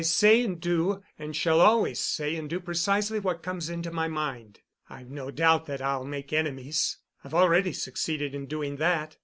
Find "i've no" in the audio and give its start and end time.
4.89-5.29